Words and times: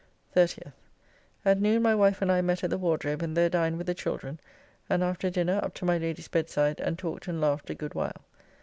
30th. 0.35 0.71
At 1.45 1.61
noon 1.61 1.83
my 1.83 1.93
wife 1.93 2.23
and 2.23 2.31
I 2.31 2.41
met 2.41 2.63
at 2.63 2.71
the 2.71 2.77
Wardrobe, 2.79 3.21
and 3.21 3.37
there 3.37 3.51
dined 3.51 3.77
with 3.77 3.85
the 3.85 3.93
children, 3.93 4.39
and 4.89 5.03
after 5.03 5.29
dinner 5.29 5.59
up 5.61 5.75
to 5.75 5.85
my 5.85 5.99
Lady's 5.99 6.27
bedside, 6.27 6.79
and 6.79 6.97
talked 6.97 7.27
and 7.27 7.39
laughed 7.39 7.69
a 7.69 7.75
good 7.75 7.93
while. 7.93 8.23